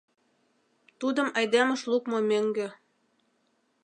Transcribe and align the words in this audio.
Тудым 0.99 1.27
айдемыш 1.39 1.81
лукмо 1.91 2.19
мӧҥгӧ. 2.29 2.67